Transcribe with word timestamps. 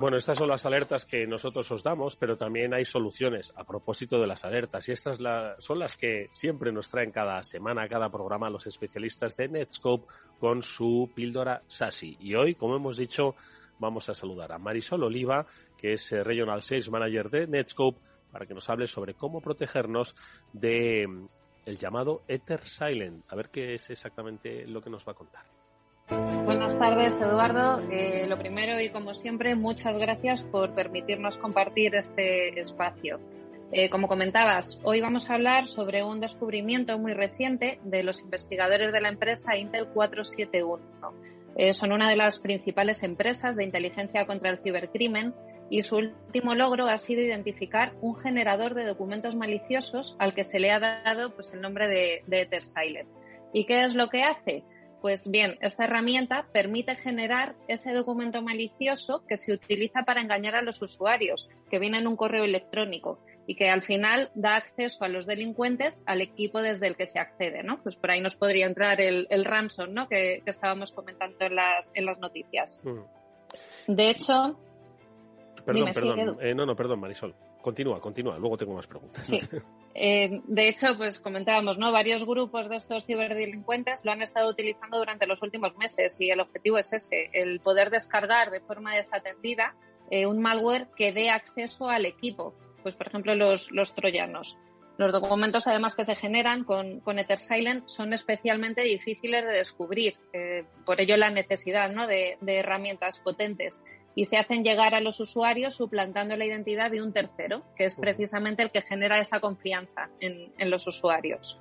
Bueno, 0.00 0.16
estas 0.16 0.38
son 0.38 0.48
las 0.48 0.64
alertas 0.64 1.04
que 1.04 1.26
nosotros 1.26 1.68
os 1.72 1.82
damos, 1.82 2.14
pero 2.14 2.36
también 2.36 2.72
hay 2.72 2.84
soluciones 2.84 3.52
a 3.56 3.64
propósito 3.64 4.20
de 4.20 4.28
las 4.28 4.44
alertas 4.44 4.88
y 4.88 4.92
estas 4.92 5.18
son 5.58 5.78
las 5.80 5.96
que 5.96 6.28
siempre 6.30 6.70
nos 6.70 6.88
traen 6.88 7.10
cada 7.10 7.42
semana, 7.42 7.88
cada 7.88 8.08
programa 8.08 8.48
los 8.48 8.64
especialistas 8.68 9.36
de 9.36 9.48
Netscope 9.48 10.06
con 10.38 10.62
su 10.62 11.10
píldora 11.16 11.62
SASI. 11.66 12.16
Y 12.20 12.36
hoy, 12.36 12.54
como 12.54 12.76
hemos 12.76 12.96
dicho, 12.96 13.34
vamos 13.80 14.08
a 14.08 14.14
saludar 14.14 14.52
a 14.52 14.58
Marisol 14.58 15.02
Oliva, 15.02 15.46
que 15.76 15.94
es 15.94 16.12
eh, 16.12 16.22
Regional 16.22 16.62
Sales 16.62 16.88
Manager 16.90 17.28
de 17.28 17.46
Netscope, 17.48 17.98
para 18.30 18.46
que 18.46 18.54
nos 18.54 18.70
hable 18.70 18.86
sobre 18.86 19.14
cómo 19.14 19.40
protegernos 19.40 20.14
de 20.52 21.08
mm, 21.08 21.26
el 21.66 21.76
llamado 21.76 22.22
Ether 22.28 22.64
Silent. 22.64 23.24
A 23.28 23.34
ver 23.34 23.50
qué 23.50 23.74
es 23.74 23.90
exactamente 23.90 24.64
lo 24.64 24.80
que 24.80 24.90
nos 24.90 25.06
va 25.06 25.10
a 25.10 25.16
contar. 25.16 25.44
Buenas 26.08 26.78
tardes, 26.78 27.20
Eduardo. 27.20 27.80
Eh, 27.90 28.26
lo 28.26 28.38
primero 28.38 28.80
y 28.80 28.90
como 28.90 29.12
siempre, 29.12 29.54
muchas 29.54 29.98
gracias 29.98 30.42
por 30.42 30.74
permitirnos 30.74 31.36
compartir 31.36 31.94
este 31.94 32.58
espacio. 32.58 33.20
Eh, 33.72 33.90
como 33.90 34.08
comentabas, 34.08 34.80
hoy 34.84 35.02
vamos 35.02 35.28
a 35.28 35.34
hablar 35.34 35.66
sobre 35.66 36.02
un 36.02 36.20
descubrimiento 36.20 36.98
muy 36.98 37.12
reciente 37.12 37.80
de 37.84 38.02
los 38.02 38.22
investigadores 38.22 38.92
de 38.92 39.00
la 39.02 39.10
empresa 39.10 39.58
Intel 39.58 39.88
471. 39.88 40.82
Eh, 41.56 41.74
son 41.74 41.92
una 41.92 42.08
de 42.08 42.16
las 42.16 42.38
principales 42.38 43.02
empresas 43.02 43.56
de 43.56 43.64
inteligencia 43.64 44.26
contra 44.26 44.50
el 44.50 44.58
cibercrimen 44.58 45.34
y 45.68 45.82
su 45.82 45.96
último 45.96 46.54
logro 46.54 46.88
ha 46.88 46.96
sido 46.96 47.20
identificar 47.20 47.92
un 48.00 48.16
generador 48.16 48.72
de 48.72 48.86
documentos 48.86 49.36
maliciosos 49.36 50.16
al 50.18 50.34
que 50.34 50.44
se 50.44 50.58
le 50.58 50.70
ha 50.70 50.80
dado 50.80 51.34
pues, 51.34 51.52
el 51.52 51.60
nombre 51.60 51.88
de, 51.88 52.22
de. 52.26 52.48
¿Y 53.52 53.66
qué 53.66 53.82
es 53.82 53.94
lo 53.94 54.08
que 54.08 54.22
hace? 54.22 54.64
Pues 55.00 55.30
bien, 55.30 55.58
esta 55.60 55.84
herramienta 55.84 56.46
permite 56.52 56.96
generar 56.96 57.54
ese 57.68 57.92
documento 57.92 58.42
malicioso 58.42 59.24
que 59.28 59.36
se 59.36 59.52
utiliza 59.52 60.02
para 60.04 60.20
engañar 60.20 60.56
a 60.56 60.62
los 60.62 60.82
usuarios, 60.82 61.48
que 61.70 61.78
viene 61.78 61.98
en 61.98 62.08
un 62.08 62.16
correo 62.16 62.44
electrónico 62.44 63.20
y 63.46 63.54
que 63.54 63.70
al 63.70 63.82
final 63.82 64.30
da 64.34 64.56
acceso 64.56 65.04
a 65.04 65.08
los 65.08 65.24
delincuentes 65.24 66.02
al 66.06 66.20
equipo 66.20 66.60
desde 66.60 66.88
el 66.88 66.96
que 66.96 67.06
se 67.06 67.18
accede, 67.18 67.62
¿no? 67.62 67.80
Pues 67.82 67.96
por 67.96 68.10
ahí 68.10 68.20
nos 68.20 68.34
podría 68.34 68.66
entrar 68.66 69.00
el, 69.00 69.26
el 69.30 69.44
ransom, 69.44 69.92
¿no? 69.92 70.08
Que, 70.08 70.42
que, 70.44 70.50
estábamos 70.50 70.92
comentando 70.92 71.36
en 71.40 71.54
las, 71.54 71.92
en 71.94 72.04
las 72.04 72.18
noticias. 72.18 72.82
Mm. 72.84 73.94
De 73.94 74.10
hecho... 74.10 74.58
Perdón, 75.68 75.90
perdón. 75.92 76.38
Eh, 76.40 76.54
no, 76.54 76.64
no, 76.64 76.74
perdón, 76.74 77.00
Marisol. 77.00 77.34
Continúa, 77.60 78.00
continúa. 78.00 78.38
Luego 78.38 78.56
tengo 78.56 78.74
más 78.74 78.86
preguntas. 78.86 79.26
Sí. 79.26 79.40
Eh, 80.00 80.42
de 80.46 80.68
hecho, 80.68 80.96
pues 80.96 81.18
comentábamos, 81.18 81.76
¿no? 81.76 81.90
Varios 81.90 82.24
grupos 82.24 82.68
de 82.68 82.76
estos 82.76 83.04
ciberdelincuentes 83.04 84.04
lo 84.04 84.12
han 84.12 84.22
estado 84.22 84.48
utilizando 84.48 84.96
durante 84.96 85.26
los 85.26 85.42
últimos 85.42 85.76
meses 85.76 86.20
y 86.20 86.30
el 86.30 86.38
objetivo 86.38 86.78
es 86.78 86.92
ese, 86.92 87.30
el 87.32 87.58
poder 87.58 87.90
descargar 87.90 88.52
de 88.52 88.60
forma 88.60 88.94
desatendida 88.94 89.74
eh, 90.08 90.26
un 90.26 90.40
malware 90.40 90.86
que 90.96 91.10
dé 91.10 91.30
acceso 91.30 91.88
al 91.88 92.06
equipo, 92.06 92.54
pues 92.84 92.94
por 92.94 93.08
ejemplo 93.08 93.34
los, 93.34 93.72
los 93.72 93.92
troyanos. 93.92 94.56
Los 94.98 95.10
documentos 95.10 95.66
además 95.66 95.96
que 95.96 96.04
se 96.04 96.14
generan 96.14 96.62
con, 96.62 97.00
con 97.00 97.18
EtherSilent 97.18 97.88
son 97.88 98.12
especialmente 98.12 98.82
difíciles 98.82 99.44
de 99.44 99.52
descubrir, 99.52 100.14
eh, 100.32 100.64
por 100.84 101.00
ello 101.00 101.16
la 101.16 101.30
necesidad 101.30 101.90
¿no? 101.90 102.06
de, 102.06 102.38
de 102.40 102.58
herramientas 102.58 103.18
potentes 103.18 103.82
y 104.18 104.24
se 104.24 104.36
hacen 104.36 104.64
llegar 104.64 104.96
a 104.96 105.00
los 105.00 105.20
usuarios 105.20 105.76
suplantando 105.76 106.36
la 106.36 106.44
identidad 106.44 106.90
de 106.90 107.00
un 107.00 107.12
tercero, 107.12 107.62
que 107.76 107.84
es 107.84 107.94
precisamente 107.94 108.64
el 108.64 108.72
que 108.72 108.82
genera 108.82 109.20
esa 109.20 109.38
confianza 109.38 110.10
en, 110.18 110.52
en 110.58 110.70
los 110.72 110.88
usuarios. 110.88 111.60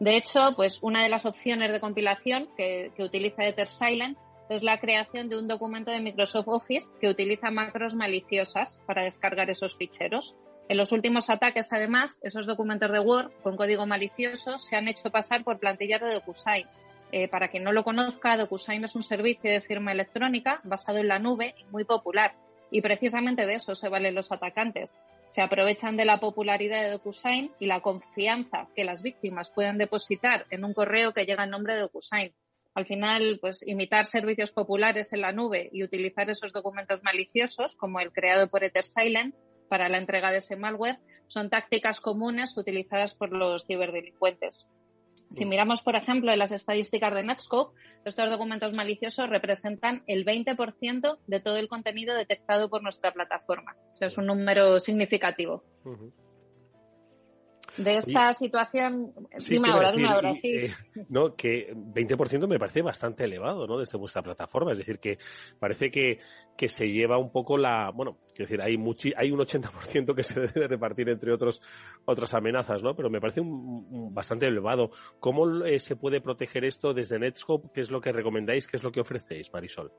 De 0.00 0.18
hecho, 0.18 0.52
pues 0.54 0.82
una 0.82 1.02
de 1.02 1.08
las 1.08 1.24
opciones 1.24 1.72
de 1.72 1.80
compilación 1.80 2.50
que, 2.58 2.92
que 2.94 3.04
utiliza 3.04 3.46
EtherSilent 3.46 4.18
es 4.50 4.62
la 4.62 4.80
creación 4.80 5.30
de 5.30 5.38
un 5.38 5.48
documento 5.48 5.92
de 5.92 6.00
Microsoft 6.00 6.48
Office 6.48 6.92
que 7.00 7.08
utiliza 7.08 7.50
macros 7.50 7.94
maliciosas 7.94 8.82
para 8.86 9.04
descargar 9.04 9.48
esos 9.48 9.74
ficheros. 9.74 10.36
En 10.68 10.76
los 10.76 10.92
últimos 10.92 11.30
ataques, 11.30 11.72
además, 11.72 12.20
esos 12.22 12.44
documentos 12.44 12.92
de 12.92 13.00
Word 13.00 13.32
con 13.42 13.56
código 13.56 13.86
malicioso 13.86 14.58
se 14.58 14.76
han 14.76 14.88
hecho 14.88 15.10
pasar 15.10 15.42
por 15.42 15.58
plantillas 15.58 16.02
de 16.02 16.12
DocuSign 16.12 16.66
eh, 17.16 17.28
para 17.28 17.46
quien 17.46 17.62
no 17.62 17.70
lo 17.70 17.84
conozca, 17.84 18.36
DocuSign 18.36 18.82
es 18.82 18.96
un 18.96 19.04
servicio 19.04 19.48
de 19.48 19.60
firma 19.60 19.92
electrónica 19.92 20.60
basado 20.64 20.98
en 20.98 21.06
la 21.06 21.20
nube 21.20 21.54
y 21.56 21.64
muy 21.66 21.84
popular. 21.84 22.34
Y 22.72 22.82
precisamente 22.82 23.46
de 23.46 23.54
eso 23.54 23.76
se 23.76 23.88
valen 23.88 24.16
los 24.16 24.32
atacantes. 24.32 25.00
Se 25.30 25.40
aprovechan 25.40 25.96
de 25.96 26.06
la 26.06 26.18
popularidad 26.18 26.82
de 26.82 26.90
DocuSign 26.90 27.52
y 27.60 27.66
la 27.66 27.82
confianza 27.82 28.66
que 28.74 28.82
las 28.82 29.00
víctimas 29.02 29.52
pueden 29.52 29.78
depositar 29.78 30.46
en 30.50 30.64
un 30.64 30.74
correo 30.74 31.12
que 31.12 31.24
llega 31.24 31.44
en 31.44 31.50
nombre 31.50 31.74
de 31.74 31.82
DocuSign. 31.82 32.34
Al 32.74 32.84
final, 32.84 33.38
pues 33.40 33.64
imitar 33.64 34.06
servicios 34.06 34.50
populares 34.50 35.12
en 35.12 35.20
la 35.20 35.30
nube 35.30 35.70
y 35.72 35.84
utilizar 35.84 36.28
esos 36.30 36.52
documentos 36.52 37.04
maliciosos, 37.04 37.76
como 37.76 38.00
el 38.00 38.10
creado 38.10 38.50
por 38.50 38.64
EtherSilent, 38.64 39.36
para 39.68 39.88
la 39.88 39.98
entrega 39.98 40.32
de 40.32 40.38
ese 40.38 40.56
malware, 40.56 40.98
son 41.28 41.48
tácticas 41.48 42.00
comunes 42.00 42.56
utilizadas 42.56 43.14
por 43.14 43.30
los 43.30 43.64
ciberdelincuentes. 43.66 44.68
Si 45.34 45.44
miramos, 45.46 45.82
por 45.82 45.96
ejemplo, 45.96 46.32
en 46.32 46.38
las 46.38 46.52
estadísticas 46.52 47.12
de 47.12 47.24
Netscope, 47.24 47.76
estos 48.04 48.30
documentos 48.30 48.76
maliciosos 48.76 49.28
representan 49.28 50.02
el 50.06 50.24
20% 50.24 51.18
de 51.26 51.40
todo 51.40 51.56
el 51.56 51.68
contenido 51.68 52.14
detectado 52.14 52.70
por 52.70 52.82
nuestra 52.82 53.12
plataforma. 53.12 53.76
O 54.00 54.04
es 54.04 54.16
un 54.16 54.26
número 54.26 54.78
significativo. 54.78 55.64
Uh 55.84 55.90
-huh. 55.90 56.12
De 57.76 57.96
esta 57.96 58.30
y, 58.30 58.34
situación, 58.34 59.12
sí, 59.38 59.54
dime 59.54 59.70
ahora, 59.70 59.90
dime 59.90 60.08
ahora, 60.08 60.34
sí. 60.34 60.48
Eh, 60.48 60.74
no, 61.08 61.34
que 61.34 61.74
20% 61.74 62.46
me 62.46 62.58
parece 62.58 62.82
bastante 62.82 63.24
elevado, 63.24 63.66
¿no? 63.66 63.78
Desde 63.78 63.98
vuestra 63.98 64.22
plataforma. 64.22 64.72
Es 64.72 64.78
decir, 64.78 64.98
que 65.00 65.18
parece 65.58 65.90
que, 65.90 66.20
que 66.56 66.68
se 66.68 66.86
lleva 66.86 67.18
un 67.18 67.32
poco 67.32 67.58
la, 67.58 67.90
bueno, 67.90 68.18
quiero 68.34 68.48
decir, 68.48 68.62
hay 68.62 68.76
muchi, 68.76 69.12
hay 69.16 69.32
un 69.32 69.40
80% 69.40 70.14
que 70.14 70.22
se 70.22 70.40
debe 70.54 70.68
repartir 70.68 71.08
entre 71.08 71.32
otros, 71.32 71.60
otras 72.04 72.32
amenazas, 72.34 72.82
¿no? 72.82 72.94
Pero 72.94 73.10
me 73.10 73.20
parece 73.20 73.40
un, 73.40 73.86
un 73.90 74.14
bastante 74.14 74.46
elevado. 74.46 74.90
¿Cómo 75.18 75.64
eh, 75.64 75.80
se 75.80 75.96
puede 75.96 76.20
proteger 76.20 76.64
esto 76.64 76.94
desde 76.94 77.18
Netscope? 77.18 77.70
¿Qué 77.74 77.80
es 77.80 77.90
lo 77.90 78.00
que 78.00 78.12
recomendáis? 78.12 78.66
¿Qué 78.66 78.76
es 78.76 78.84
lo 78.84 78.92
que 78.92 79.00
ofrecéis, 79.00 79.52
Marisol? 79.52 79.90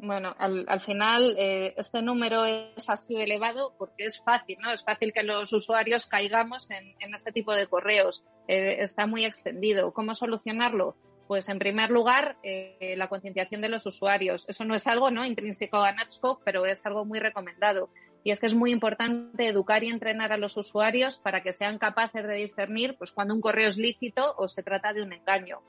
Bueno, 0.00 0.34
al, 0.38 0.64
al 0.68 0.80
final 0.80 1.34
eh, 1.38 1.74
este 1.76 2.02
número 2.02 2.44
es 2.44 2.88
así 2.88 3.16
elevado 3.16 3.74
porque 3.78 4.04
es 4.04 4.20
fácil, 4.22 4.58
¿no? 4.60 4.70
Es 4.70 4.84
fácil 4.84 5.12
que 5.12 5.22
los 5.22 5.52
usuarios 5.52 6.06
caigamos 6.06 6.68
en, 6.70 7.14
este 7.14 7.32
tipo 7.32 7.54
de 7.54 7.66
correos. 7.66 8.24
Eh, 8.48 8.76
está 8.80 9.06
muy 9.06 9.24
extendido. 9.24 9.92
¿Cómo 9.92 10.14
solucionarlo? 10.14 10.96
Pues 11.26 11.48
en 11.48 11.58
primer 11.58 11.90
lugar, 11.90 12.36
eh, 12.42 12.94
la 12.98 13.08
concienciación 13.08 13.62
de 13.62 13.70
los 13.70 13.86
usuarios. 13.86 14.44
Eso 14.48 14.64
no 14.64 14.74
es 14.74 14.86
algo 14.86 15.10
¿no? 15.10 15.24
intrínseco 15.24 15.78
a 15.78 15.92
Netscope, 15.92 16.42
pero 16.44 16.66
es 16.66 16.84
algo 16.84 17.04
muy 17.04 17.18
recomendado. 17.18 17.88
Y 18.24 18.30
es 18.30 18.40
que 18.40 18.46
es 18.46 18.54
muy 18.54 18.72
importante 18.72 19.46
educar 19.46 19.84
y 19.84 19.90
entrenar 19.90 20.32
a 20.32 20.38
los 20.38 20.56
usuarios 20.56 21.18
para 21.18 21.42
que 21.42 21.52
sean 21.52 21.78
capaces 21.78 22.26
de 22.26 22.34
discernir 22.34 22.96
pues, 22.98 23.12
cuando 23.12 23.34
un 23.34 23.40
correo 23.40 23.68
es 23.68 23.78
lícito 23.78 24.34
o 24.36 24.48
se 24.48 24.62
trata 24.62 24.92
de 24.92 25.02
un 25.02 25.12
engaño. 25.12 25.60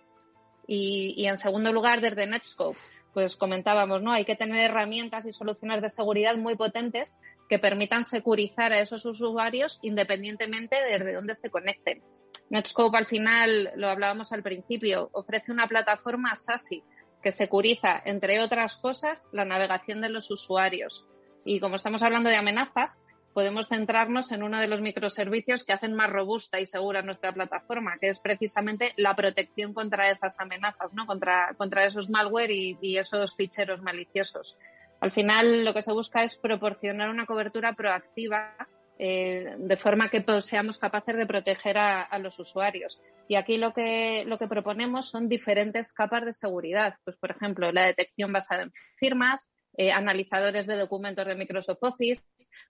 Y, 0.68 1.13
y 1.16 1.28
en 1.28 1.38
segundo 1.38 1.72
lugar, 1.72 2.02
desde 2.02 2.25
Netscope, 2.25 2.80
pues 3.16 3.38
comentábamos, 3.38 4.02
¿no? 4.03 4.12
Hay 4.12 4.26
que 4.26 4.36
tener 4.36 4.70
herramientas 4.70 5.26
y 5.26 5.31
soluciones 5.31 5.81
de 5.81 5.88
seguridad 5.88 6.36
muy 6.36 6.58
potentes 6.58 7.22
que 7.48 7.60
permitan 7.60 8.04
securizar 8.04 8.74
a 8.74 8.81
esos 8.81 9.06
usuarios 9.06 9.80
independientemente 9.84 10.75
desde 10.92 11.13
dónde 11.13 11.34
se 11.34 11.50
conecten. 11.50 12.04
Netscope 12.50 12.98
al 12.98 13.06
final, 13.06 13.72
lo 13.78 13.88
hablábamos 13.88 14.34
al 14.34 14.44
principio, 14.44 15.10
ofrece 15.13 15.54
una 15.54 15.69
plataforma 15.69 16.36
SASI 16.36 16.84
que 17.24 17.31
securiza, 17.31 18.01
entre 18.04 18.42
otras 18.42 18.75
cosas, 18.75 19.30
la 19.31 19.45
navegación 19.45 20.01
de 20.01 20.10
los 20.10 20.30
usuarios. 20.30 21.07
Y 21.45 21.62
como 21.62 21.75
estamos 21.75 22.04
hablando 22.04 22.30
de 22.30 22.36
amenazas, 22.36 23.06
podemos 23.36 23.68
centrarnos 23.68 24.32
en 24.32 24.44
uno 24.44 24.62
de 24.62 24.68
los 24.68 24.80
microservicios 24.80 25.66
que 25.66 25.74
hacen 25.74 25.94
más 25.94 26.10
robusta 26.10 26.62
y 26.62 26.66
segura 26.66 27.02
nuestra 27.02 27.34
plataforma, 27.34 27.98
que 28.00 28.08
es 28.08 28.18
precisamente 28.18 28.94
la 28.96 29.14
protección 29.14 29.74
contra 29.74 30.10
esas 30.10 30.40
amenazas, 30.40 30.94
¿no? 30.94 31.06
contra, 31.06 31.54
contra 31.58 31.86
esos 31.86 32.10
malware 32.10 32.52
y, 32.52 32.98
esos 32.98 33.36
ficheros 33.36 33.82
maliciosos. 33.82 34.58
Al 35.02 35.12
final, 35.12 35.66
lo 35.66 35.74
que 35.74 35.82
se 35.82 35.92
busca 35.92 36.24
es 36.24 36.38
proporcionar 36.38 37.10
una 37.10 37.26
cobertura 37.26 37.74
proactiva 37.74 38.56
eh, 38.98 39.56
de 39.58 39.76
forma 39.76 40.08
que 40.10 40.22
pues, 40.22 40.46
seamos 40.46 40.78
capaces 40.78 41.18
de 41.18 41.28
proteger 41.28 41.78
a, 41.78 42.04
a, 42.04 42.18
los 42.20 42.40
usuarios. 42.40 43.02
Y 43.28 43.36
aquí 43.36 43.58
lo 43.58 43.74
que, 43.74 44.24
lo 44.26 44.38
que 44.38 44.48
proponemos 44.48 45.10
son 45.10 45.28
diferentes 45.28 45.92
capas 45.92 46.24
de 46.24 46.32
seguridad. 46.32 46.96
Pues, 47.04 47.18
por 47.18 47.32
ejemplo, 47.32 47.70
la 47.74 47.86
detección 47.88 48.32
basada 48.32 48.64
en 48.64 48.72
firmas, 48.96 49.52
eh, 49.77 49.92
analizadores 49.92 50.68
de 50.68 50.77
documentos 50.77 51.27
de 51.27 51.36
Microsoft 51.36 51.80
Office 51.81 52.24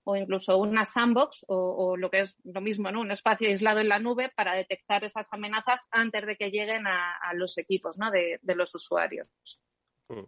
o 0.03 0.15
incluso 0.15 0.57
una 0.57 0.85
sandbox 0.85 1.45
o, 1.47 1.95
lo 1.97 2.09
que 2.09 2.21
es 2.21 2.37
lo 2.43 2.61
mismo, 2.61 2.91
¿no? 2.91 3.01
un 3.01 3.11
espacio 3.11 3.47
aislado 3.47 3.79
en 3.79 3.89
la 3.89 3.99
nube 3.99 4.31
para 4.35 4.55
detectar 4.55 5.03
esas 5.03 5.31
amenazas 5.31 5.87
antes 5.91 6.25
de 6.25 6.35
que 6.35 6.49
lleguen 6.49 6.87
a, 6.87 7.33
los 7.35 7.57
equipos 7.57 7.97
¿no? 7.97 8.09
de, 8.11 8.39
los 8.55 8.73
usuarios. 8.73 9.29
Mm. 10.09 10.23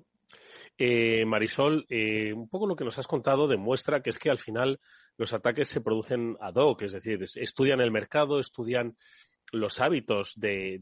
Eh, 0.80 1.26
Marisol, 1.26 1.88
eh, 1.90 2.32
un 2.34 2.48
poco 2.48 2.68
lo 2.68 2.76
que 2.76 2.86
nos 2.86 3.00
has 3.00 3.08
contado 3.08 3.48
demuestra 3.48 4.02
que 4.04 4.12
es 4.12 4.20
que 4.20 4.30
al 4.30 4.38
final 4.38 4.80
los 5.18 5.34
ataques 5.34 5.68
se 5.70 5.82
producen 5.82 6.38
ad 6.40 6.56
hoc, 6.56 6.84
es 6.84 6.94
decir, 6.94 7.24
estudian 7.24 7.82
el 7.82 7.90
mercado, 7.90 8.40
estudian 8.40 8.96
los 9.52 9.80
hábitos 9.80 10.34
de, 10.36 10.80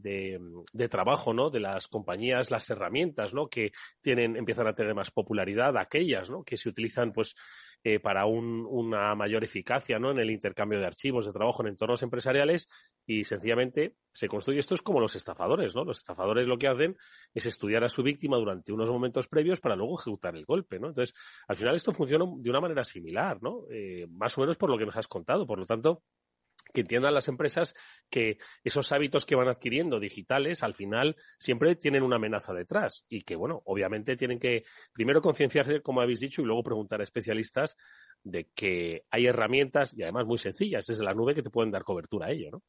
de, 0.72 0.88
trabajo 0.88 1.32
¿no? 1.32 1.50
de 1.50 1.60
las 1.60 1.86
compañías, 1.86 2.50
las 2.50 2.68
herramientas 2.70 3.32
¿no? 3.32 3.48
que 3.48 3.72
tienen, 4.00 4.36
empiezan 4.36 4.66
a 4.66 4.74
tener 4.74 4.94
más 4.94 5.10
popularidad, 5.10 5.76
aquellas 5.76 6.30
¿no? 6.30 6.42
que 6.42 6.56
se 6.56 6.68
utilizan 6.68 7.12
pues 7.12 7.34
eh, 7.84 8.00
para 8.00 8.26
un, 8.26 8.66
una 8.68 9.14
mayor 9.14 9.44
eficacia 9.44 9.98
¿no? 9.98 10.10
en 10.10 10.18
el 10.18 10.30
intercambio 10.30 10.80
de 10.80 10.86
archivos 10.86 11.26
de 11.26 11.32
trabajo 11.32 11.62
en 11.62 11.68
entornos 11.68 12.02
empresariales 12.02 12.68
y 13.06 13.22
sencillamente 13.24 13.94
se 14.12 14.28
construye. 14.28 14.58
Esto 14.58 14.74
es 14.74 14.82
como 14.82 14.98
los 14.98 15.14
estafadores, 15.14 15.76
¿no? 15.76 15.84
Los 15.84 15.98
estafadores 15.98 16.48
lo 16.48 16.58
que 16.58 16.66
hacen 16.66 16.96
es 17.32 17.46
estudiar 17.46 17.84
a 17.84 17.88
su 17.88 18.02
víctima 18.02 18.36
durante 18.38 18.72
unos 18.72 18.90
momentos 18.90 19.28
previos 19.28 19.60
para 19.60 19.76
luego 19.76 20.00
ejecutar 20.00 20.34
el 20.34 20.44
golpe, 20.44 20.80
¿no? 20.80 20.88
Entonces, 20.88 21.14
al 21.46 21.56
final 21.56 21.76
esto 21.76 21.92
funciona 21.92 22.24
de 22.38 22.50
una 22.50 22.60
manera 22.60 22.82
similar, 22.82 23.40
¿no? 23.42 23.64
Eh, 23.70 24.06
más 24.10 24.36
o 24.36 24.40
menos 24.40 24.56
por 24.56 24.70
lo 24.70 24.78
que 24.78 24.86
nos 24.86 24.96
has 24.96 25.06
contado. 25.06 25.46
Por 25.46 25.58
lo 25.60 25.66
tanto, 25.66 26.02
que 26.72 26.82
entiendan 26.82 27.14
las 27.14 27.28
empresas 27.28 27.74
que 28.10 28.38
esos 28.64 28.92
hábitos 28.92 29.26
que 29.26 29.36
van 29.36 29.48
adquiriendo 29.48 29.98
digitales 29.98 30.62
al 30.62 30.74
final 30.74 31.16
siempre 31.38 31.76
tienen 31.76 32.02
una 32.02 32.16
amenaza 32.16 32.52
detrás 32.52 33.04
y 33.08 33.22
que, 33.22 33.36
bueno, 33.36 33.62
obviamente 33.64 34.16
tienen 34.16 34.38
que 34.38 34.64
primero 34.92 35.20
concienciarse, 35.20 35.80
como 35.82 36.00
habéis 36.00 36.20
dicho, 36.20 36.42
y 36.42 36.44
luego 36.44 36.62
preguntar 36.62 37.00
a 37.00 37.04
especialistas 37.04 37.76
de 38.22 38.48
que 38.54 39.02
hay 39.10 39.26
herramientas 39.26 39.94
y 39.96 40.02
además 40.02 40.26
muy 40.26 40.38
sencillas 40.38 40.86
desde 40.86 41.04
la 41.04 41.14
nube 41.14 41.34
que 41.34 41.42
te 41.42 41.50
pueden 41.50 41.70
dar 41.70 41.84
cobertura 41.84 42.26
a 42.26 42.30
ello, 42.30 42.50
¿no? 42.52 42.62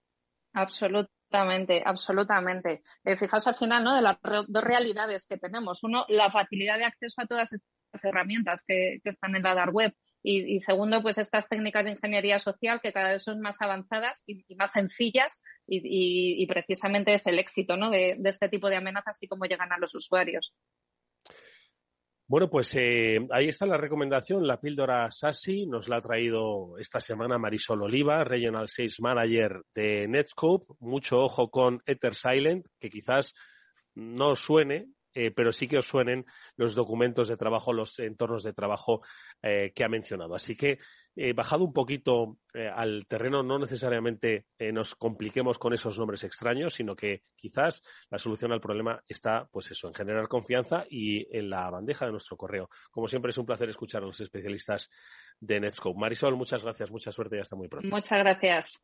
Absolutamente, 0.54 1.84
absolutamente. 1.86 2.82
Eh, 3.04 3.16
fijaos 3.16 3.46
al 3.48 3.56
final, 3.58 3.84
¿no? 3.84 3.96
De 3.96 4.02
las 4.02 4.18
dos 4.48 4.64
realidades 4.64 5.28
que 5.28 5.38
tenemos. 5.38 5.84
Uno, 5.84 6.06
la 6.08 6.32
facilidad 6.32 6.80
de 6.80 6.86
acceso 6.86 7.22
a 7.22 7.28
todas 7.28 7.54
estas 7.54 8.04
herramientas 8.04 8.64
que, 8.66 9.00
que 9.04 9.10
están 9.10 9.36
en 9.36 9.44
la 9.44 9.54
dark 9.54 9.74
web 9.74 9.94
y, 10.30 10.60
segundo, 10.60 11.02
pues 11.02 11.18
estas 11.18 11.48
técnicas 11.48 11.86
de 11.86 11.92
ingeniería 11.92 12.38
social 12.38 12.82
que 12.82 12.92
cada 12.92 13.12
vez 13.12 13.24
son 13.24 13.40
más 13.40 13.62
avanzadas 13.62 14.26
y, 14.28 14.44
más 14.56 14.74
sencillas 14.74 15.42
y, 15.66 16.46
precisamente 16.48 17.14
es 17.14 17.26
el 17.28 17.40
éxito 17.40 17.78
¿no? 17.78 17.90
de, 17.90 18.18
este 18.26 18.50
tipo 18.50 18.68
de 18.68 18.76
amenazas 18.76 19.24
y 19.24 19.28
cómo 19.28 19.46
llegan 19.46 19.72
a 19.72 19.78
los 19.78 19.96
usuarios. 19.96 20.54
Bueno, 22.30 22.50
pues 22.50 22.76
eh, 22.76 23.20
ahí 23.32 23.48
está 23.48 23.66
la 23.66 23.78
recomendación, 23.78 24.46
la 24.46 24.60
píldora 24.60 25.10
SASI, 25.10 25.66
nos 25.66 25.88
la 25.88 25.98
ha 25.98 26.02
traído 26.02 26.78
esta 26.78 27.00
semana 27.00 27.38
Marisol 27.38 27.84
Oliva, 27.84 28.26
Regional 28.26 28.68
Sales 28.68 29.00
Manager 29.00 29.62
de 29.74 30.10
Netscope. 30.10 30.74
Mucho 30.82 31.20
ojo 31.20 31.50
con 31.50 31.82
Ether 31.86 32.16
Silent, 32.16 32.66
que 32.82 32.90
quizás 32.90 33.34
no 33.96 34.36
suene, 34.36 34.88
eh, 35.20 35.32
pero 35.32 35.52
sí 35.52 35.68
que 35.68 35.80
os 35.80 35.88
suenen 35.88 36.28
los 36.58 36.76
documentos 36.76 37.28
de 37.28 37.38
trabajo, 37.38 37.74
los 37.74 37.98
entornos 37.98 38.44
de 38.44 38.54
trabajo 38.54 39.02
eh, 39.42 39.72
que 39.74 39.84
ha 39.84 39.90
mencionado. 39.90 40.36
Así 40.36 40.56
que, 40.56 40.78
eh, 41.16 41.34
bajado 41.34 41.64
un 41.64 41.74
poquito 41.74 42.38
al 42.54 43.06
terreno, 43.08 43.44
no 43.44 43.60
necesariamente 43.60 44.46
nos 44.72 44.96
compliquemos 44.96 45.60
con 45.60 45.74
esos 45.74 45.98
nombres 46.00 46.24
extraños, 46.24 46.74
sino 46.74 46.96
que 46.96 47.22
quizás 47.36 47.84
la 48.10 48.18
solución 48.18 48.52
al 48.52 48.62
problema 48.62 49.00
está, 49.08 49.48
pues 49.52 49.70
eso, 49.70 49.88
en 49.88 49.94
generar 49.94 50.28
confianza 50.28 50.86
y 50.90 51.28
en 51.36 51.52
la 51.52 51.70
bandeja 51.70 52.06
de 52.06 52.12
nuestro 52.12 52.36
correo. 52.36 52.70
Como 52.90 53.08
siempre, 53.08 53.30
es 53.30 53.38
un 53.38 53.46
placer 53.46 53.70
escuchar 53.70 54.02
a 54.02 54.08
los 54.08 54.20
especialistas 54.22 54.90
de 55.40 55.60
Netscope. 55.60 56.00
Marisol, 56.00 56.36
muchas 56.36 56.64
gracias, 56.64 56.92
mucha 56.92 57.12
suerte 57.12 57.38
y 57.38 57.40
hasta 57.40 57.56
muy 57.56 57.68
pronto. 57.68 57.88
Muchas 57.90 58.20
gracias. 58.20 58.84